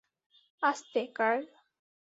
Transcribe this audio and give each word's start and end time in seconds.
আস্তে, 0.63 1.01
কার্ল। 1.15 1.43